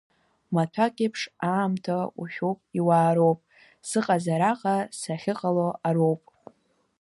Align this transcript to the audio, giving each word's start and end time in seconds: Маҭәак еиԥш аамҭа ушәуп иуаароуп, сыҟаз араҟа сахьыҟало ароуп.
Маҭәак 0.53 0.95
еиԥш 1.03 1.21
аамҭа 1.51 1.97
ушәуп 2.21 2.59
иуаароуп, 2.77 3.39
сыҟаз 3.87 4.25
араҟа 4.33 4.75
сахьыҟало 4.99 5.67
ароуп. 5.87 6.23